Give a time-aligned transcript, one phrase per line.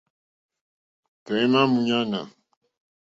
[1.25, 2.19] Tɔ̀ímá !múɲánà.